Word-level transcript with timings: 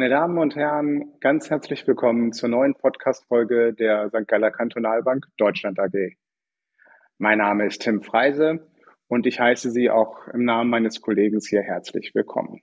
Meine 0.00 0.14
Damen 0.14 0.38
und 0.38 0.56
Herren, 0.56 1.12
ganz 1.20 1.50
herzlich 1.50 1.86
willkommen 1.86 2.32
zur 2.32 2.48
neuen 2.48 2.74
Podcast-Folge 2.74 3.74
der 3.74 4.08
St. 4.08 4.26
Galler 4.26 4.50
Kantonalbank 4.50 5.26
Deutschland 5.36 5.78
AG. 5.78 6.16
Mein 7.18 7.36
Name 7.36 7.66
ist 7.66 7.82
Tim 7.82 8.00
Freise 8.00 8.66
und 9.08 9.26
ich 9.26 9.38
heiße 9.38 9.70
Sie 9.70 9.90
auch 9.90 10.26
im 10.28 10.46
Namen 10.46 10.70
meines 10.70 11.02
Kollegen 11.02 11.38
hier 11.46 11.60
herzlich 11.60 12.14
willkommen. 12.14 12.62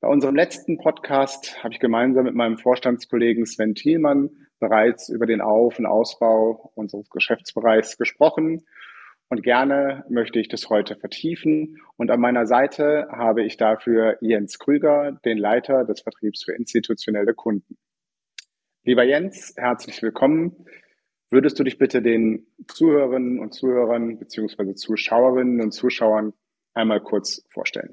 Bei 0.00 0.08
unserem 0.08 0.34
letzten 0.34 0.78
Podcast 0.78 1.62
habe 1.62 1.74
ich 1.74 1.78
gemeinsam 1.78 2.24
mit 2.24 2.34
meinem 2.34 2.58
Vorstandskollegen 2.58 3.46
Sven 3.46 3.76
Thielmann 3.76 4.30
bereits 4.58 5.08
über 5.08 5.26
den 5.26 5.40
Auf- 5.40 5.78
und 5.78 5.86
Ausbau 5.86 6.72
unseres 6.74 7.08
Geschäftsbereichs 7.08 7.98
gesprochen 7.98 8.66
und 9.34 9.42
gerne 9.42 10.04
möchte 10.08 10.38
ich 10.38 10.46
das 10.46 10.70
heute 10.70 10.94
vertiefen. 10.94 11.80
Und 11.96 12.12
an 12.12 12.20
meiner 12.20 12.46
Seite 12.46 13.08
habe 13.10 13.42
ich 13.42 13.56
dafür 13.56 14.16
Jens 14.20 14.60
Krüger, 14.60 15.18
den 15.24 15.38
Leiter 15.38 15.84
des 15.84 16.02
Vertriebs 16.02 16.44
für 16.44 16.52
institutionelle 16.52 17.34
Kunden. 17.34 17.76
Lieber 18.84 19.02
Jens, 19.02 19.54
herzlich 19.56 20.00
willkommen. 20.02 20.66
Würdest 21.30 21.58
du 21.58 21.64
dich 21.64 21.78
bitte 21.78 22.00
den 22.00 22.46
Zuhörerinnen 22.68 23.40
und 23.40 23.52
Zuhörern 23.52 24.20
beziehungsweise 24.20 24.76
Zuschauerinnen 24.76 25.60
und 25.60 25.72
Zuschauern 25.72 26.32
einmal 26.72 27.00
kurz 27.00 27.44
vorstellen? 27.50 27.92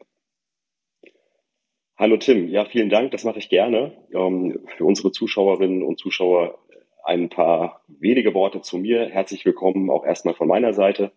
Hallo 1.98 2.18
Tim, 2.18 2.50
ja, 2.50 2.66
vielen 2.66 2.92
Dank, 2.92 3.10
das 3.14 3.24
mache 3.24 3.40
ich 3.40 3.50
gerne. 3.50 3.98
Ähm, 4.14 4.60
für 4.78 4.86
unsere 4.86 5.12
Zuschauerinnen 5.12 5.82
und 5.82 5.98
Zuschauer 5.98 6.60
ein 7.04 7.30
paar 7.30 7.82
wenige 7.88 8.36
Worte 8.36 8.62
zu 8.62 8.78
mir. 8.78 9.10
Herzlich 9.10 9.44
willkommen 9.44 9.90
auch 9.90 10.06
erstmal 10.06 10.36
von 10.36 10.48
meiner 10.48 10.74
Seite. 10.74 11.12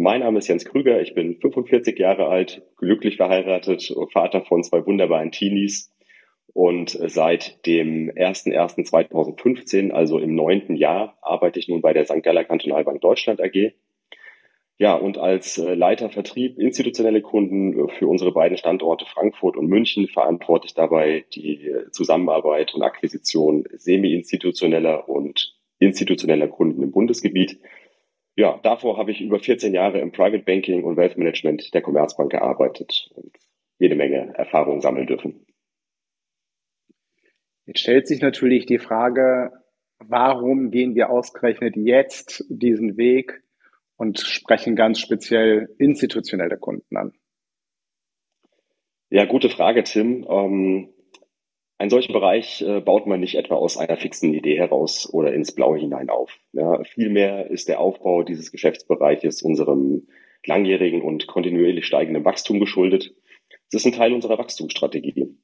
Mein 0.00 0.20
Name 0.20 0.38
ist 0.38 0.46
Jens 0.46 0.64
Krüger, 0.64 1.02
ich 1.02 1.12
bin 1.14 1.40
45 1.40 1.98
Jahre 1.98 2.28
alt, 2.28 2.62
glücklich 2.76 3.16
verheiratet, 3.16 3.92
Vater 4.12 4.42
von 4.42 4.62
zwei 4.62 4.86
wunderbaren 4.86 5.32
Teenies 5.32 5.92
und 6.52 6.90
seit 6.90 7.66
dem 7.66 8.08
01.01.2015, 8.08 9.90
also 9.90 10.20
im 10.20 10.36
neunten 10.36 10.76
Jahr, 10.76 11.18
arbeite 11.20 11.58
ich 11.58 11.66
nun 11.66 11.80
bei 11.80 11.94
der 11.94 12.04
St. 12.04 12.22
Galler 12.22 12.44
Kantonalbank 12.44 13.00
Deutschland 13.00 13.40
AG. 13.42 13.72
Ja, 14.76 14.94
und 14.94 15.18
als 15.18 15.58
äh, 15.58 15.74
Leiter 15.74 16.10
Vertrieb 16.10 16.60
institutionelle 16.60 17.20
Kunden 17.20 17.88
für 17.88 18.06
unsere 18.06 18.30
beiden 18.30 18.56
Standorte 18.56 19.04
Frankfurt 19.04 19.56
und 19.56 19.66
München 19.66 20.06
verantworte 20.06 20.66
ich 20.66 20.74
dabei 20.74 21.24
die 21.34 21.74
Zusammenarbeit 21.90 22.72
und 22.72 22.82
Akquisition 22.82 23.64
semi-institutioneller 23.72 25.08
und 25.08 25.58
institutioneller 25.80 26.46
Kunden 26.46 26.84
im 26.84 26.92
Bundesgebiet 26.92 27.58
ja, 28.38 28.56
davor 28.62 28.98
habe 28.98 29.10
ich 29.10 29.20
über 29.20 29.40
14 29.40 29.74
Jahre 29.74 29.98
im 29.98 30.12
Private 30.12 30.44
Banking 30.44 30.84
und 30.84 30.96
Wealth 30.96 31.18
Management 31.18 31.74
der 31.74 31.82
Commerzbank 31.82 32.30
gearbeitet 32.30 33.10
und 33.16 33.36
jede 33.80 33.96
Menge 33.96 34.32
Erfahrung 34.36 34.80
sammeln 34.80 35.08
dürfen. 35.08 35.44
Jetzt 37.66 37.80
stellt 37.80 38.06
sich 38.06 38.22
natürlich 38.22 38.64
die 38.64 38.78
Frage, 38.78 39.50
warum 39.98 40.70
gehen 40.70 40.94
wir 40.94 41.10
ausgerechnet 41.10 41.74
jetzt 41.76 42.44
diesen 42.48 42.96
Weg 42.96 43.42
und 43.96 44.20
sprechen 44.20 44.76
ganz 44.76 45.00
speziell 45.00 45.74
institutionelle 45.78 46.58
Kunden 46.58 46.96
an? 46.96 47.12
Ja, 49.10 49.24
gute 49.24 49.48
Frage, 49.48 49.82
Tim. 49.82 50.24
Ähm, 50.30 50.94
einen 51.78 51.90
solchen 51.90 52.12
Bereich 52.12 52.60
äh, 52.62 52.80
baut 52.80 53.06
man 53.06 53.20
nicht 53.20 53.36
etwa 53.36 53.54
aus 53.54 53.76
einer 53.76 53.96
fixen 53.96 54.34
Idee 54.34 54.58
heraus 54.58 55.08
oder 55.12 55.32
ins 55.32 55.54
Blaue 55.54 55.78
hinein 55.78 56.10
auf. 56.10 56.36
Ja, 56.52 56.82
vielmehr 56.82 57.50
ist 57.50 57.68
der 57.68 57.80
Aufbau 57.80 58.24
dieses 58.24 58.50
Geschäftsbereiches 58.50 59.42
unserem 59.42 60.08
langjährigen 60.44 61.02
und 61.02 61.28
kontinuierlich 61.28 61.86
steigenden 61.86 62.24
Wachstum 62.24 62.58
geschuldet. 62.58 63.14
Es 63.68 63.74
ist 63.74 63.86
ein 63.86 63.92
Teil 63.92 64.12
unserer 64.12 64.38
Wachstumsstrategie. 64.38 65.36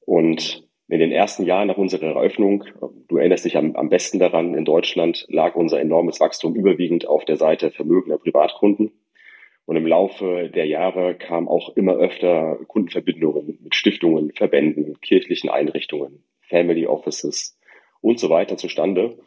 Und 0.00 0.68
in 0.88 1.00
den 1.00 1.12
ersten 1.12 1.44
Jahren 1.44 1.68
nach 1.68 1.76
unserer 1.76 2.14
Eröffnung, 2.14 2.64
du 3.08 3.16
erinnerst 3.16 3.44
dich 3.44 3.56
am, 3.56 3.76
am 3.76 3.88
besten 3.88 4.18
daran, 4.18 4.54
in 4.54 4.64
Deutschland 4.64 5.26
lag 5.28 5.54
unser 5.54 5.80
enormes 5.80 6.20
Wachstum 6.20 6.54
überwiegend 6.54 7.06
auf 7.06 7.24
der 7.24 7.36
Seite 7.36 7.70
vermögender 7.70 8.18
Privatkunden. 8.18 8.92
Und 9.68 9.76
im 9.76 9.86
Laufe 9.86 10.48
der 10.48 10.64
Jahre 10.64 11.14
kam 11.14 11.46
auch 11.46 11.76
immer 11.76 11.96
öfter 11.96 12.58
Kundenverbindungen 12.68 13.58
mit 13.62 13.74
Stiftungen, 13.74 14.32
Verbänden, 14.32 14.98
kirchlichen 15.02 15.50
Einrichtungen, 15.50 16.24
Family 16.40 16.86
Offices 16.86 17.60
und 18.00 18.18
so 18.18 18.30
weiter 18.30 18.56
zustande. 18.56 19.18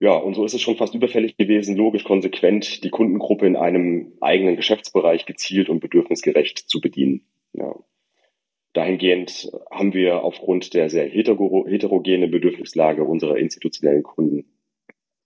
Ja, 0.00 0.16
und 0.16 0.32
so 0.32 0.46
ist 0.46 0.54
es 0.54 0.62
schon 0.62 0.78
fast 0.78 0.94
überfällig 0.94 1.36
gewesen, 1.36 1.76
logisch 1.76 2.04
konsequent 2.04 2.82
die 2.82 2.88
Kundengruppe 2.88 3.46
in 3.46 3.56
einem 3.56 4.14
eigenen 4.22 4.56
Geschäftsbereich 4.56 5.26
gezielt 5.26 5.68
und 5.68 5.80
bedürfnisgerecht 5.80 6.56
zu 6.56 6.80
bedienen. 6.80 7.26
Ja. 7.52 7.74
Dahingehend 8.72 9.52
haben 9.70 9.92
wir 9.92 10.24
aufgrund 10.24 10.72
der 10.72 10.88
sehr 10.88 11.06
heterogenen 11.10 12.30
Bedürfnislage 12.30 13.04
unserer 13.04 13.36
institutionellen 13.36 14.02
Kunden 14.02 14.46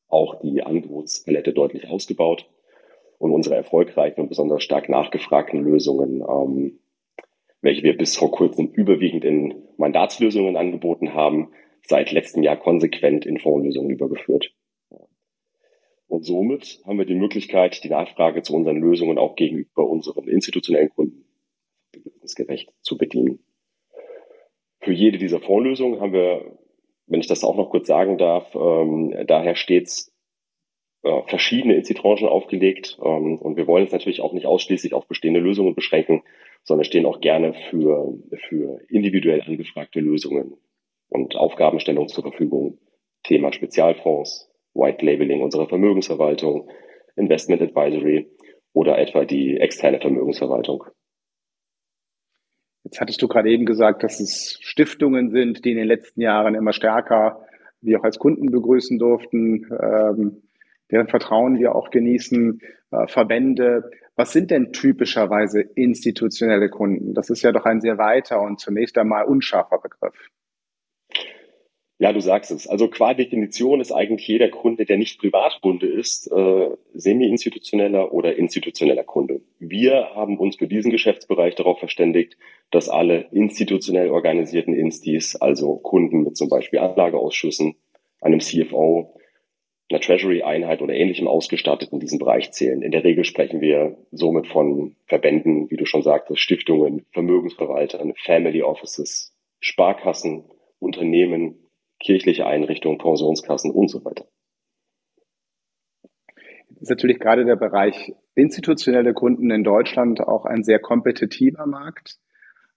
auch 0.08 0.40
die 0.40 0.64
Angebotspalette 0.64 1.52
deutlich 1.52 1.86
ausgebaut 1.86 2.48
und 3.20 3.32
unsere 3.32 3.54
erfolgreichen 3.54 4.22
und 4.22 4.28
besonders 4.28 4.62
stark 4.62 4.88
nachgefragten 4.88 5.62
Lösungen, 5.62 6.22
ähm, 6.22 6.80
welche 7.60 7.82
wir 7.82 7.96
bis 7.96 8.16
vor 8.16 8.30
kurzem 8.30 8.68
überwiegend 8.68 9.26
in 9.26 9.62
Mandatslösungen 9.76 10.56
angeboten 10.56 11.12
haben, 11.12 11.50
seit 11.82 12.12
letztem 12.12 12.42
Jahr 12.42 12.56
konsequent 12.56 13.26
in 13.26 13.38
Fondslösungen 13.38 13.90
übergeführt. 13.90 14.54
Und 16.08 16.24
somit 16.24 16.80
haben 16.86 16.98
wir 16.98 17.04
die 17.04 17.14
Möglichkeit, 17.14 17.84
die 17.84 17.90
Nachfrage 17.90 18.42
zu 18.42 18.54
unseren 18.54 18.78
Lösungen 18.78 19.18
auch 19.18 19.36
gegenüber 19.36 19.86
unseren 19.86 20.26
institutionellen 20.26 20.88
Kunden 20.88 21.26
bedürfnisgerecht 21.92 22.72
zu 22.80 22.96
bedienen. 22.96 23.40
Für 24.80 24.92
jede 24.92 25.18
dieser 25.18 25.40
Fondslösungen 25.40 26.00
haben 26.00 26.14
wir, 26.14 26.56
wenn 27.06 27.20
ich 27.20 27.26
das 27.26 27.44
auch 27.44 27.56
noch 27.56 27.68
kurz 27.68 27.86
sagen 27.86 28.16
darf, 28.16 28.54
ähm, 28.54 29.14
daher 29.26 29.56
stets 29.56 30.09
äh, 31.02 31.22
verschiedene 31.26 31.76
Institutionen 31.76 32.30
aufgelegt. 32.30 32.98
Ähm, 33.02 33.38
und 33.38 33.56
wir 33.56 33.66
wollen 33.66 33.84
es 33.84 33.92
natürlich 33.92 34.20
auch 34.20 34.32
nicht 34.32 34.46
ausschließlich 34.46 34.94
auf 34.94 35.06
bestehende 35.06 35.40
Lösungen 35.40 35.74
beschränken, 35.74 36.22
sondern 36.62 36.84
stehen 36.84 37.06
auch 37.06 37.20
gerne 37.20 37.54
für, 37.54 38.18
für 38.48 38.80
individuell 38.88 39.42
angefragte 39.42 40.00
Lösungen 40.00 40.54
und 41.08 41.36
Aufgabenstellung 41.36 42.08
zur 42.08 42.24
Verfügung. 42.24 42.78
Thema 43.22 43.52
Spezialfonds, 43.52 44.50
White 44.74 45.04
Labeling 45.04 45.42
unserer 45.42 45.68
Vermögensverwaltung, 45.68 46.70
Investment 47.16 47.62
Advisory 47.62 48.28
oder 48.72 48.98
etwa 48.98 49.24
die 49.24 49.56
externe 49.56 50.00
Vermögensverwaltung. 50.00 50.84
Jetzt 52.84 53.00
hattest 53.00 53.20
du 53.20 53.28
gerade 53.28 53.50
eben 53.50 53.66
gesagt, 53.66 54.02
dass 54.02 54.20
es 54.20 54.58
Stiftungen 54.60 55.30
sind, 55.30 55.64
die 55.64 55.72
in 55.72 55.76
den 55.76 55.86
letzten 55.86 56.20
Jahren 56.20 56.54
immer 56.54 56.72
stärker 56.72 57.46
wir 57.82 58.00
auch 58.00 58.04
als 58.04 58.18
Kunden 58.18 58.50
begrüßen 58.50 58.98
durften. 58.98 59.66
Ähm, 59.82 60.42
deren 60.90 61.08
Vertrauen 61.08 61.58
wir 61.58 61.74
auch 61.74 61.90
genießen, 61.90 62.60
äh, 62.90 63.06
Verbände. 63.06 63.90
Was 64.16 64.32
sind 64.32 64.50
denn 64.50 64.72
typischerweise 64.72 65.60
institutionelle 65.60 66.68
Kunden? 66.68 67.14
Das 67.14 67.30
ist 67.30 67.42
ja 67.42 67.52
doch 67.52 67.64
ein 67.64 67.80
sehr 67.80 67.98
weiter 67.98 68.40
und 68.40 68.60
zunächst 68.60 68.98
einmal 68.98 69.24
unscharfer 69.24 69.78
Begriff. 69.78 70.14
Ja, 72.00 72.14
du 72.14 72.20
sagst 72.20 72.50
es. 72.50 72.66
Also 72.66 72.88
qua 72.88 73.12
Definition 73.12 73.78
ist 73.78 73.92
eigentlich 73.92 74.26
jeder 74.26 74.48
Kunde, 74.48 74.86
der 74.86 74.96
nicht 74.96 75.20
Privatkunde 75.20 75.86
ist, 75.86 76.32
äh, 76.32 76.70
semi-institutioneller 76.94 78.14
oder 78.14 78.36
institutioneller 78.36 79.04
Kunde. 79.04 79.42
Wir 79.58 80.14
haben 80.14 80.38
uns 80.38 80.56
für 80.56 80.66
diesen 80.66 80.90
Geschäftsbereich 80.90 81.56
darauf 81.56 81.78
verständigt, 81.78 82.38
dass 82.70 82.88
alle 82.88 83.28
institutionell 83.32 84.08
organisierten 84.08 84.72
Instis, 84.72 85.36
also 85.36 85.76
Kunden 85.76 86.22
mit 86.22 86.38
zum 86.38 86.48
Beispiel 86.48 86.78
Anlageausschüssen, 86.78 87.74
einem 88.22 88.40
CFO, 88.40 89.14
einer 89.90 90.00
Treasury-Einheit 90.00 90.82
oder 90.82 90.94
ähnlichem 90.94 91.26
ausgestattet 91.26 91.90
in 91.92 91.98
diesem 91.98 92.18
Bereich 92.18 92.52
zählen. 92.52 92.82
In 92.82 92.92
der 92.92 93.02
Regel 93.02 93.24
sprechen 93.24 93.60
wir 93.60 93.96
somit 94.12 94.46
von 94.46 94.94
Verbänden, 95.06 95.68
wie 95.70 95.76
du 95.76 95.84
schon 95.84 96.02
sagtest, 96.02 96.40
Stiftungen, 96.40 97.04
Vermögensverwaltern, 97.12 98.14
Family 98.16 98.62
Offices, 98.62 99.34
Sparkassen, 99.58 100.44
Unternehmen, 100.78 101.58
kirchliche 101.98 102.46
Einrichtungen, 102.46 102.98
Pensionskassen 102.98 103.72
und 103.72 103.88
so 103.88 104.04
weiter. 104.04 104.26
Das 106.68 106.82
ist 106.82 106.90
natürlich 106.90 107.18
gerade 107.18 107.44
der 107.44 107.56
Bereich 107.56 108.14
institutionelle 108.34 109.12
Kunden 109.12 109.50
in 109.50 109.64
Deutschland 109.64 110.20
auch 110.20 110.46
ein 110.46 110.62
sehr 110.62 110.78
kompetitiver 110.78 111.66
Markt. 111.66 112.16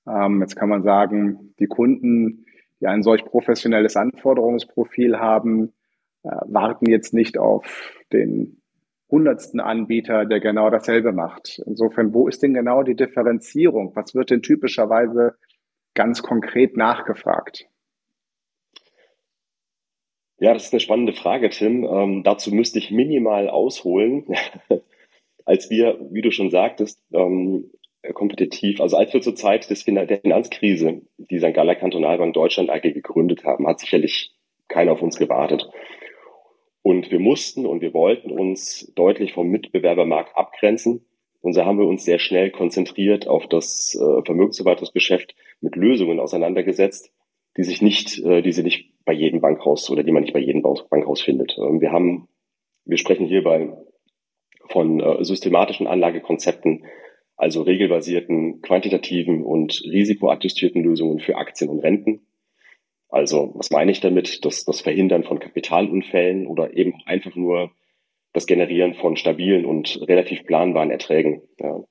Ähm, 0.07 0.41
jetzt 0.41 0.55
kann 0.55 0.67
man 0.67 0.83
sagen, 0.83 1.53
die 1.59 1.67
Kunden, 1.67 2.45
die 2.81 2.87
ein 2.87 3.03
solch 3.03 3.23
professionelles 3.23 3.95
Anforderungsprofil 3.95 5.19
haben, 5.19 5.73
warten 6.23 6.89
jetzt 6.89 7.13
nicht 7.13 7.37
auf 7.37 7.93
den 8.11 8.61
hundertsten 9.09 9.59
Anbieter, 9.59 10.25
der 10.25 10.39
genau 10.39 10.69
dasselbe 10.69 11.11
macht. 11.11 11.61
Insofern, 11.65 12.13
wo 12.13 12.27
ist 12.27 12.41
denn 12.41 12.53
genau 12.53 12.83
die 12.83 12.95
Differenzierung? 12.95 13.95
Was 13.95 14.15
wird 14.15 14.31
denn 14.31 14.41
typischerweise 14.41 15.35
ganz 15.93 16.23
konkret 16.23 16.77
nachgefragt? 16.77 17.67
Ja, 20.39 20.53
das 20.53 20.65
ist 20.65 20.73
eine 20.73 20.79
spannende 20.79 21.13
Frage, 21.13 21.49
Tim. 21.49 21.83
Ähm, 21.83 22.23
dazu 22.23 22.51
müsste 22.53 22.79
ich 22.79 22.91
minimal 22.91 23.49
ausholen. 23.49 24.25
Als 25.45 25.69
wir, 25.69 25.99
wie 26.09 26.21
du 26.21 26.31
schon 26.31 26.49
sagtest, 26.49 27.01
ähm, 27.13 27.69
kompetitiv. 28.13 28.81
Also 28.81 28.97
als 28.97 29.13
wir 29.13 29.21
zur 29.21 29.35
Zeit 29.35 29.69
des 29.69 29.83
fin 29.83 29.95
der 29.95 30.19
Finanzkrise 30.19 31.01
die 31.17 31.39
St. 31.39 31.53
Galler 31.53 31.75
Kantonalbank 31.75 32.33
Deutschland 32.33 32.69
AG 32.69 32.81
gegründet 32.81 33.45
haben, 33.45 33.67
hat 33.67 33.79
sicherlich 33.79 34.35
keiner 34.67 34.91
auf 34.91 35.01
uns 35.01 35.17
gewartet. 35.17 35.69
Und 36.83 37.11
wir 37.11 37.19
mussten 37.19 37.65
und 37.65 37.81
wir 37.81 37.93
wollten 37.93 38.29
uns 38.29 38.91
deutlich 38.95 39.33
vom 39.33 39.47
Mitbewerbermarkt 39.47 40.35
abgrenzen. 40.35 41.05
Und 41.41 41.53
so 41.53 41.65
haben 41.65 41.79
wir 41.79 41.87
uns 41.87 42.03
sehr 42.03 42.19
schnell 42.19 42.51
konzentriert 42.51 43.27
auf 43.27 43.47
das 43.47 43.95
äh, 43.95 44.21
Vermögensverwaltungsgeschäft 44.23 45.33
mit 45.61 45.75
Lösungen 45.77 46.19
auseinandergesetzt, 46.19 47.11
die 47.57 47.63
sich 47.63 47.81
nicht, 47.81 48.19
äh, 48.19 48.41
die 48.41 48.51
sie 48.51 48.63
nicht 48.63 48.93
bei 49.05 49.13
jedem 49.13 49.39
Bankhaus 49.39 49.89
oder 49.89 50.03
die 50.03 50.11
man 50.11 50.23
nicht 50.23 50.33
bei 50.33 50.39
jedem 50.39 50.61
Bankhaus 50.61 51.21
findet. 51.21 51.57
Ähm, 51.57 51.79
wir 51.79 51.91
haben, 51.91 52.27
wir 52.85 52.97
sprechen 52.97 53.25
hierbei 53.25 53.73
von 54.67 54.99
äh, 54.99 55.23
systematischen 55.23 55.87
Anlagekonzepten, 55.87 56.85
also 57.37 57.61
regelbasierten, 57.61 58.61
quantitativen 58.61 59.43
und 59.43 59.81
risikoadjustierten 59.85 60.83
Lösungen 60.83 61.19
für 61.19 61.37
Aktien 61.37 61.69
und 61.69 61.79
Renten. 61.79 62.21
Also 63.13 63.51
was 63.53 63.69
meine 63.69 63.91
ich 63.91 63.99
damit? 63.99 64.43
Das, 64.43 64.65
das 64.65 64.81
Verhindern 64.81 65.23
von 65.23 65.37
Kapitalunfällen 65.37 66.47
oder 66.47 66.75
eben 66.75 66.95
einfach 67.05 67.35
nur 67.35 67.69
das 68.33 68.47
Generieren 68.47 68.95
von 68.95 69.17
stabilen 69.17 69.65
und 69.65 70.01
relativ 70.07 70.47
planbaren 70.47 70.89
Erträgen. 70.89 71.43
Ja. 71.59 71.83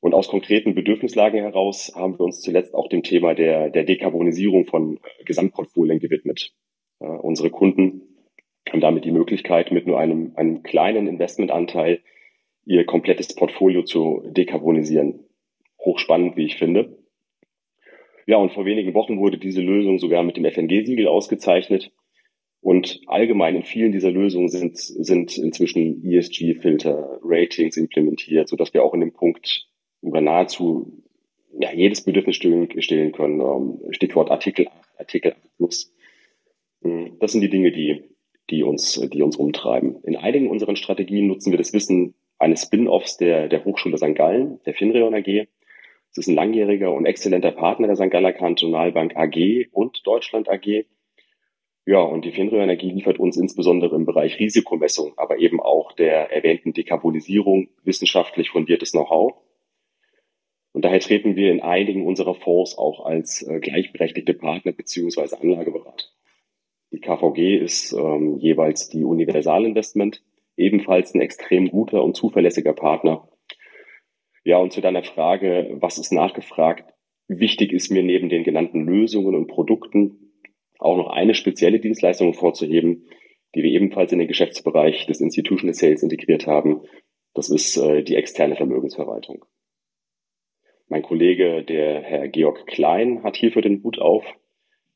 Und 0.00 0.12
aus 0.12 0.28
konkreten 0.28 0.74
Bedürfnislagen 0.74 1.40
heraus 1.40 1.90
haben 1.96 2.18
wir 2.18 2.26
uns 2.26 2.42
zuletzt 2.42 2.74
auch 2.74 2.90
dem 2.90 3.02
Thema 3.02 3.34
der, 3.34 3.70
der 3.70 3.84
Dekarbonisierung 3.84 4.66
von 4.66 5.00
Gesamtportfolien 5.24 6.00
gewidmet. 6.00 6.52
Ja, 7.00 7.14
unsere 7.16 7.48
Kunden 7.48 8.02
haben 8.70 8.82
damit 8.82 9.06
die 9.06 9.12
Möglichkeit, 9.12 9.72
mit 9.72 9.86
nur 9.86 9.98
einem, 9.98 10.34
einem 10.36 10.62
kleinen 10.62 11.06
Investmentanteil 11.06 12.02
ihr 12.66 12.84
komplettes 12.84 13.34
Portfolio 13.34 13.84
zu 13.84 14.22
dekarbonisieren. 14.26 15.20
Hochspannend, 15.82 16.36
wie 16.36 16.44
ich 16.44 16.56
finde. 16.56 17.05
Ja, 18.26 18.38
und 18.38 18.52
vor 18.52 18.64
wenigen 18.64 18.92
Wochen 18.94 19.18
wurde 19.18 19.38
diese 19.38 19.62
Lösung 19.62 19.98
sogar 19.98 20.24
mit 20.24 20.36
dem 20.36 20.44
FNG-Siegel 20.44 21.06
ausgezeichnet. 21.06 21.92
Und 22.60 23.00
allgemein 23.06 23.54
in 23.54 23.62
vielen 23.62 23.92
dieser 23.92 24.10
Lösungen 24.10 24.48
sind, 24.48 24.76
sind 24.76 25.38
inzwischen 25.38 26.04
ESG-Filter, 26.04 27.20
Ratings 27.22 27.76
implementiert, 27.76 28.48
sodass 28.48 28.74
wir 28.74 28.82
auch 28.82 28.94
in 28.94 29.00
dem 29.00 29.12
Punkt 29.12 29.68
über 30.02 30.20
nahezu 30.20 31.04
ja, 31.58 31.72
jedes 31.72 32.02
Bedürfnis 32.02 32.34
stillen, 32.36 33.12
können. 33.12 33.40
Ähm, 33.40 33.92
Stichwort 33.92 34.32
Artikel, 34.32 34.66
Artikel 34.98 35.36
Plus. 35.56 35.94
Hm, 36.82 37.18
das 37.20 37.30
sind 37.32 37.42
die 37.42 37.50
Dinge, 37.50 37.70
die, 37.70 38.02
die 38.50 38.64
uns, 38.64 39.00
die 39.12 39.22
uns 39.22 39.36
umtreiben. 39.36 40.02
In 40.02 40.16
einigen 40.16 40.50
unserer 40.50 40.74
Strategien 40.74 41.28
nutzen 41.28 41.52
wir 41.52 41.58
das 41.58 41.72
Wissen 41.72 42.14
eines 42.38 42.62
Spin-offs 42.62 43.16
der, 43.16 43.48
der 43.48 43.64
Hochschule 43.64 43.96
St. 43.96 44.16
Gallen, 44.16 44.58
der 44.66 44.74
Finreon 44.74 45.14
AG, 45.14 45.46
es 46.16 46.20
ist 46.20 46.28
ein 46.28 46.34
langjähriger 46.34 46.94
und 46.94 47.04
exzellenter 47.04 47.50
Partner 47.50 47.88
der 47.88 47.96
St. 47.96 48.10
Galler 48.10 48.32
Kantonalbank 48.32 49.14
AG 49.16 49.66
und 49.70 50.00
Deutschland 50.06 50.48
AG. 50.48 50.86
Ja, 51.84 52.00
und 52.00 52.24
die 52.24 52.32
Finrio 52.32 52.62
Energie 52.62 52.90
liefert 52.90 53.20
uns 53.20 53.36
insbesondere 53.36 53.94
im 53.94 54.06
Bereich 54.06 54.38
Risikomessung, 54.38 55.12
aber 55.18 55.38
eben 55.38 55.60
auch 55.60 55.92
der 55.92 56.32
erwähnten 56.32 56.72
Dekarbonisierung 56.72 57.68
wissenschaftlich 57.84 58.48
fundiertes 58.48 58.92
Know-how. 58.92 59.34
Und 60.72 60.86
daher 60.86 61.00
treten 61.00 61.36
wir 61.36 61.52
in 61.52 61.60
einigen 61.60 62.06
unserer 62.06 62.34
Fonds 62.34 62.78
auch 62.78 63.04
als 63.04 63.42
äh, 63.42 63.60
gleichberechtigte 63.60 64.32
Partner 64.32 64.72
beziehungsweise 64.72 65.38
Anlageberater. 65.38 66.06
Die 66.92 67.00
KVG 67.00 67.58
ist 67.58 67.92
ähm, 67.92 68.38
jeweils 68.38 68.88
die 68.88 69.04
Universalinvestment, 69.04 70.22
ebenfalls 70.56 71.12
ein 71.12 71.20
extrem 71.20 71.68
guter 71.68 72.02
und 72.02 72.16
zuverlässiger 72.16 72.72
Partner 72.72 73.28
ja, 74.46 74.58
und 74.58 74.72
zu 74.72 74.80
deiner 74.80 75.02
Frage, 75.02 75.76
was 75.80 75.98
ist 75.98 76.12
nachgefragt? 76.12 76.84
Wichtig 77.26 77.72
ist 77.72 77.90
mir 77.90 78.04
neben 78.04 78.28
den 78.28 78.44
genannten 78.44 78.86
Lösungen 78.86 79.34
und 79.34 79.48
Produkten 79.48 80.32
auch 80.78 80.96
noch 80.96 81.08
eine 81.08 81.34
spezielle 81.34 81.80
Dienstleistung 81.80 82.32
vorzuheben, 82.32 83.08
die 83.56 83.64
wir 83.64 83.72
ebenfalls 83.72 84.12
in 84.12 84.20
den 84.20 84.28
Geschäftsbereich 84.28 85.04
des 85.06 85.20
Institutional 85.20 85.74
Sales 85.74 86.04
integriert 86.04 86.46
haben. 86.46 86.82
Das 87.34 87.48
ist 87.48 87.76
äh, 87.76 88.04
die 88.04 88.14
externe 88.14 88.54
Vermögensverwaltung. 88.54 89.44
Mein 90.86 91.02
Kollege, 91.02 91.64
der 91.64 92.02
Herr 92.02 92.28
Georg 92.28 92.68
Klein, 92.68 93.24
hat 93.24 93.36
hierfür 93.36 93.62
den 93.62 93.82
Hut 93.82 93.98
auf. 93.98 94.24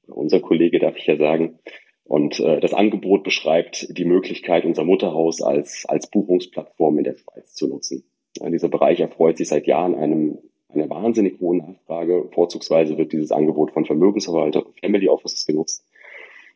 Unser 0.07 0.39
Kollege 0.39 0.79
darf 0.79 0.97
ich 0.97 1.07
ja 1.07 1.17
sagen. 1.17 1.59
Und 2.05 2.39
äh, 2.39 2.61
das 2.61 2.73
Angebot 2.73 3.25
beschreibt 3.25 3.99
die 3.99 4.05
Möglichkeit, 4.05 4.65
unser 4.65 4.85
Mutterhaus 4.85 5.43
als, 5.43 5.87
als 5.89 6.09
Buchungsplattform 6.09 6.99
in 6.99 7.05
der 7.05 7.17
Schweiz 7.17 7.55
zu 7.55 7.67
nutzen. 7.67 8.05
Dieser 8.39 8.69
Bereich 8.69 9.01
erfreut 9.01 9.37
sich 9.37 9.49
seit 9.49 9.67
Jahren 9.67 9.95
einem, 9.95 10.39
einer 10.69 10.89
wahnsinnig 10.89 11.41
hohen 11.41 11.59
Nachfrage. 11.59 12.29
Vorzugsweise 12.33 12.97
wird 12.97 13.13
dieses 13.13 13.33
Angebot 13.33 13.73
von 13.73 13.85
Vermögensverwaltern 13.85 14.63
und 14.63 14.81
Family 14.81 15.09
Offices 15.09 15.47
genutzt. 15.47 15.85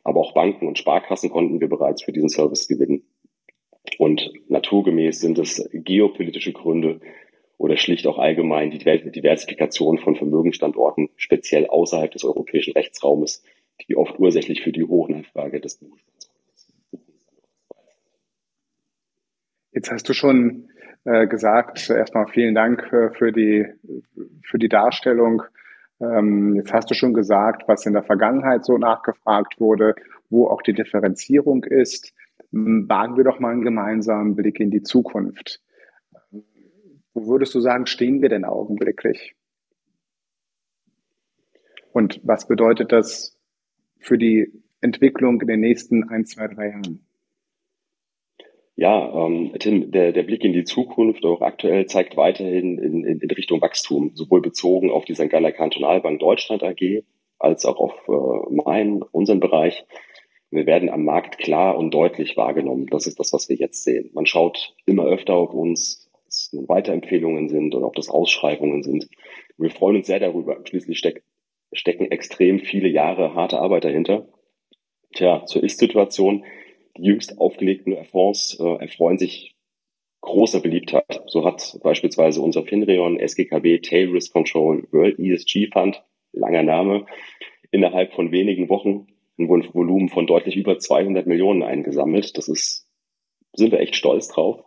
Aber 0.05 0.21
auch 0.21 0.35
Banken 0.35 0.69
und 0.69 0.79
Sparkassen 0.79 1.31
konnten 1.31 1.61
wir 1.61 1.69
bereits 1.69 2.03
für 2.03 2.13
diesen 2.13 2.29
Service 2.29 2.69
gewinnen. 2.69 3.03
Und 3.99 4.33
naturgemäß 4.49 5.21
sind 5.21 5.39
es 5.39 5.69
geopolitische 5.73 6.53
Gründe 6.53 7.01
oder 7.59 7.77
schlicht 7.77 8.07
auch 8.07 8.19
allgemein 8.19 8.71
die 8.71 8.79
Diversifikation 8.79 9.99
von 9.99 10.17
Vermögensstandorten, 10.17 11.11
speziell 11.17 11.67
außerhalb 11.67 12.11
des 12.11 12.25
europäischen 12.25 12.73
Rechtsraumes, 12.73 13.43
die 13.89 13.97
oft 13.97 14.19
ursächlich 14.19 14.63
für 14.63 14.73
die 14.73 14.85
hohe 14.85 15.11
Nachfrage 15.11 15.61
des 15.61 15.77
Buchstands. 15.77 16.31
Jetzt 19.73 19.91
hast 19.91 20.09
du 20.09 20.13
schon 20.13 20.69
äh, 21.05 21.27
gesagt. 21.27 21.91
Erstmal 21.91 22.27
vielen 22.29 22.55
Dank 22.55 22.93
äh, 22.93 23.11
für, 23.11 23.33
die, 23.33 23.67
für 24.43 24.59
die 24.59 24.69
Darstellung. 24.69 25.43
Ähm, 26.01 26.57
jetzt 26.57 26.73
hast 26.73 26.91
du 26.91 26.95
schon 26.95 27.15
gesagt, 27.15 27.65
was 27.67 27.87
in 27.87 27.93
der 27.93 28.03
Vergangenheit 28.03 28.65
so 28.65 28.79
nachgefragt 28.79 29.61
wurde, 29.61 29.95
wo 30.31 30.49
auch 30.49 30.63
die 30.63 30.73
Differenzierung 30.73 31.65
ist. 31.65 32.13
Wagen 32.51 33.17
wir 33.17 33.25
doch 33.25 33.41
mal 33.41 33.53
einen 33.53 33.63
gemeinsamen 33.63 34.35
Blick 34.37 34.61
in 34.61 34.71
die 34.71 34.83
Zukunft. 34.83 35.61
Wo 37.13 37.27
würdest 37.27 37.55
du 37.55 37.61
sagen, 37.61 37.87
stehen 37.87 38.23
wir 38.23 38.29
denn 38.29 38.45
augenblicklich? 38.45 39.35
Und 41.93 42.21
was 42.25 42.49
bedeutet 42.49 42.91
das 42.91 43.39
für 43.99 44.19
die 44.19 44.53
Entwicklung 44.81 45.41
in 45.41 45.47
den 45.47 45.61
nächsten 45.61 46.09
ein, 46.09 46.25
zwei, 46.27 46.49
drei 46.49 46.71
Jahren? 46.71 47.04
Ja, 48.77 49.27
ähm, 49.27 49.53
Tim, 49.59 49.93
der, 49.93 50.13
der 50.13 50.25
Blick 50.25 50.45
in 50.45 50.53
die 50.53 50.65
Zukunft, 50.65 51.25
auch 51.25 51.43
aktuell, 51.43 51.87
zeigt 51.87 52.17
weiterhin 52.17 52.79
in, 52.79 53.05
in, 53.05 53.21
in 53.21 53.31
Richtung 53.31 53.61
Wachstum, 53.61 54.11
sowohl 54.15 54.41
bezogen 54.43 54.91
auf 54.91 55.05
die 55.05 55.15
St. 55.15 55.31
Galler 55.31 55.53
Kantonalbank 55.53 56.19
Deutschland 56.19 56.63
AG 56.65 57.05
als 57.39 57.65
auch 57.67 57.79
auf 57.79 57.95
äh, 58.09 58.53
meinen, 58.55 59.03
unseren 59.03 59.39
Bereich. 59.39 59.85
Wir 60.51 60.67
werden 60.67 60.89
am 60.89 61.05
Markt 61.05 61.39
klar 61.39 61.77
und 61.77 61.93
deutlich 61.93 62.37
wahrgenommen. 62.37 62.87
Das 62.87 63.07
ist 63.07 63.21
das, 63.21 63.33
was 63.33 63.49
wir 63.49 63.57
jetzt 63.57 63.85
sehen. 63.85 64.11
Man 64.13 64.27
schaut 64.27 64.75
immer 64.87 65.05
öfter 65.05 65.35
auf 65.35 65.53
uns, 65.53 66.11
ob 66.13 66.27
es 66.29 66.53
nun 66.53 66.69
Weiterempfehlungen 66.69 67.49
sind 67.49 67.75
oder 67.75 67.87
ob 67.87 67.95
das 67.95 68.09
Ausschreibungen 68.09 68.83
sind. 68.83 69.09
Wir 69.57 69.71
freuen 69.71 69.97
uns 69.97 70.07
sehr 70.07 70.21
darüber. 70.21 70.59
Schließlich 70.65 70.99
steck, 70.99 71.23
stecken 71.73 72.11
extrem 72.11 72.59
viele 72.59 72.89
Jahre 72.89 73.35
harte 73.35 73.59
Arbeit 73.59 73.85
dahinter. 73.85 74.29
Tja, 75.13 75.45
zur 75.47 75.63
Ist-Situation 75.63 76.45
die 76.97 77.03
jüngst 77.03 77.39
aufgelegten 77.39 77.97
Fonds 78.05 78.59
äh, 78.61 78.77
erfreuen 78.77 79.19
sich 79.19 79.55
großer 80.21 80.61
Beliebtheit. 80.61 81.23
So 81.27 81.45
hat 81.45 81.79
beispielsweise 81.83 82.41
unser 82.41 82.65
Finreon 82.65 83.19
SGKB 83.19 83.81
Tail 83.81 84.11
Risk 84.11 84.33
Control 84.33 84.87
World 84.91 85.19
ESG 85.19 85.69
Fund, 85.73 86.03
langer 86.33 86.63
Name, 86.63 87.07
innerhalb 87.71 88.13
von 88.15 88.33
wenigen 88.33 88.69
Wochen 88.69 89.07
ein 89.39 89.49
Volumen 89.49 90.09
von 90.09 90.27
deutlich 90.27 90.57
über 90.57 90.79
200 90.79 91.27
Millionen 91.27 91.63
eingesammelt. 91.63 92.39
Das 92.39 92.49
ist, 92.49 92.89
sind 93.53 93.73
wir 93.73 93.81
echt 93.81 93.97
stolz 93.97 94.29
drauf. 94.29 94.65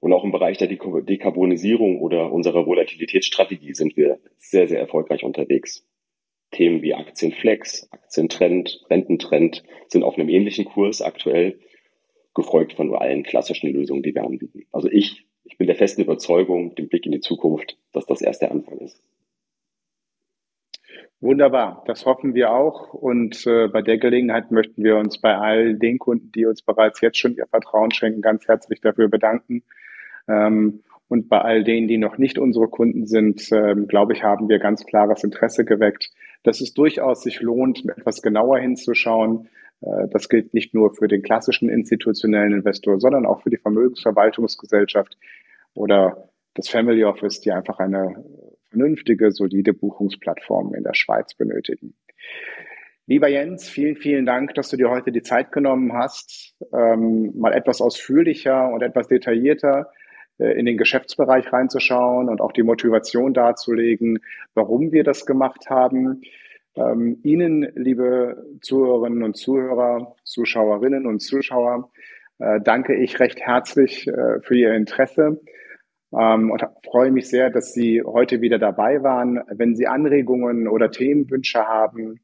Und 0.00 0.12
auch 0.12 0.24
im 0.24 0.32
Bereich 0.32 0.56
der 0.56 0.68
Dekarbonisierung 0.68 2.00
oder 2.00 2.32
unserer 2.32 2.66
Volatilitätsstrategie 2.66 3.74
sind 3.74 3.96
wir 3.96 4.18
sehr, 4.38 4.66
sehr 4.66 4.80
erfolgreich 4.80 5.24
unterwegs. 5.24 5.86
Themen 6.50 6.82
wie 6.82 6.94
Aktienflex, 6.94 7.88
Aktientrend, 7.92 8.84
Rententrend 8.90 9.62
sind 9.88 10.02
auf 10.02 10.18
einem 10.18 10.28
ähnlichen 10.28 10.64
Kurs 10.64 11.00
aktuell, 11.00 11.58
gefolgt 12.34 12.74
von 12.74 12.94
allen 12.94 13.22
klassischen 13.22 13.72
Lösungen, 13.72 14.02
die 14.02 14.14
wir 14.14 14.24
anbieten. 14.24 14.64
Also 14.72 14.88
ich, 14.88 15.26
ich 15.44 15.58
bin 15.58 15.66
der 15.66 15.76
festen 15.76 16.02
Überzeugung, 16.02 16.74
dem 16.74 16.88
Blick 16.88 17.06
in 17.06 17.12
die 17.12 17.20
Zukunft, 17.20 17.76
dass 17.92 18.06
das 18.06 18.22
erst 18.22 18.42
der 18.42 18.50
Anfang 18.50 18.78
ist. 18.78 19.02
Wunderbar, 21.20 21.84
das 21.86 22.06
hoffen 22.06 22.34
wir 22.34 22.50
auch. 22.50 22.94
Und 22.94 23.46
äh, 23.46 23.68
bei 23.68 23.82
der 23.82 23.98
Gelegenheit 23.98 24.50
möchten 24.50 24.82
wir 24.82 24.96
uns 24.96 25.20
bei 25.20 25.36
all 25.36 25.74
den 25.74 25.98
Kunden, 25.98 26.32
die 26.32 26.46
uns 26.46 26.62
bereits 26.62 27.00
jetzt 27.02 27.18
schon 27.18 27.36
ihr 27.36 27.46
Vertrauen 27.46 27.90
schenken, 27.90 28.22
ganz 28.22 28.48
herzlich 28.48 28.80
dafür 28.80 29.08
bedanken. 29.08 29.62
Ähm, 30.28 30.82
und 31.08 31.28
bei 31.28 31.40
all 31.40 31.62
denen, 31.62 31.88
die 31.88 31.98
noch 31.98 32.16
nicht 32.16 32.38
unsere 32.38 32.68
Kunden 32.68 33.06
sind, 33.06 33.52
äh, 33.52 33.74
glaube 33.74 34.14
ich, 34.14 34.22
haben 34.22 34.48
wir 34.48 34.60
ganz 34.60 34.86
klares 34.86 35.22
Interesse 35.22 35.64
geweckt, 35.64 36.10
dass 36.42 36.60
es 36.60 36.74
durchaus 36.74 37.22
sich 37.22 37.40
lohnt, 37.40 37.84
etwas 37.88 38.22
genauer 38.22 38.58
hinzuschauen. 38.58 39.48
Äh, 39.82 40.08
das 40.10 40.28
gilt 40.28 40.54
nicht 40.54 40.74
nur 40.74 40.94
für 40.94 41.08
den 41.08 41.22
klassischen 41.22 41.68
institutionellen 41.68 42.52
Investor, 42.52 43.00
sondern 43.00 43.26
auch 43.26 43.42
für 43.42 43.50
die 43.50 43.58
Vermögensverwaltungsgesellschaft 43.58 45.16
oder 45.74 46.28
das 46.54 46.68
Family 46.68 47.04
Office, 47.04 47.40
die 47.40 47.52
einfach 47.52 47.78
eine 47.78 48.24
vernünftige, 48.70 49.30
solide 49.32 49.72
Buchungsplattform 49.72 50.74
in 50.74 50.84
der 50.84 50.94
Schweiz 50.94 51.34
benötigen. 51.34 51.94
Lieber 53.06 53.28
Jens, 53.28 53.68
vielen, 53.68 53.96
vielen 53.96 54.24
Dank, 54.24 54.54
dass 54.54 54.68
du 54.68 54.76
dir 54.76 54.88
heute 54.88 55.10
die 55.10 55.22
Zeit 55.22 55.50
genommen 55.50 55.92
hast, 55.92 56.54
ähm, 56.72 57.32
mal 57.36 57.52
etwas 57.52 57.80
ausführlicher 57.80 58.68
und 58.72 58.82
etwas 58.82 59.08
detaillierter 59.08 59.90
in 60.44 60.66
den 60.66 60.76
Geschäftsbereich 60.76 61.52
reinzuschauen 61.52 62.28
und 62.28 62.40
auch 62.40 62.52
die 62.52 62.62
Motivation 62.62 63.34
darzulegen, 63.34 64.20
warum 64.54 64.92
wir 64.92 65.04
das 65.04 65.26
gemacht 65.26 65.68
haben. 65.68 66.22
Ähm, 66.76 67.18
Ihnen, 67.22 67.68
liebe 67.74 68.44
Zuhörerinnen 68.60 69.22
und 69.22 69.36
Zuhörer, 69.36 70.14
Zuschauerinnen 70.24 71.06
und 71.06 71.20
Zuschauer, 71.20 71.90
äh, 72.38 72.60
danke 72.60 72.94
ich 72.94 73.20
recht 73.20 73.40
herzlich 73.40 74.08
äh, 74.08 74.40
für 74.40 74.56
Ihr 74.56 74.74
Interesse 74.74 75.40
ähm, 76.12 76.50
und 76.50 76.64
freue 76.84 77.10
mich 77.10 77.28
sehr, 77.28 77.50
dass 77.50 77.72
Sie 77.72 78.02
heute 78.02 78.40
wieder 78.40 78.58
dabei 78.58 79.02
waren. 79.02 79.40
Wenn 79.50 79.76
Sie 79.76 79.86
Anregungen 79.86 80.68
oder 80.68 80.90
Themenwünsche 80.90 81.66
haben, 81.66 82.20